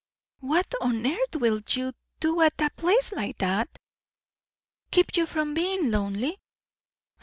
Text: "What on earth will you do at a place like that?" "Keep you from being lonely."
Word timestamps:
"What 0.39 0.73
on 0.81 1.05
earth 1.05 1.35
will 1.35 1.61
you 1.69 1.93
do 2.19 2.41
at 2.41 2.59
a 2.59 2.71
place 2.71 3.11
like 3.11 3.37
that?" 3.37 3.69
"Keep 4.89 5.15
you 5.15 5.27
from 5.27 5.53
being 5.53 5.91
lonely." 5.91 6.39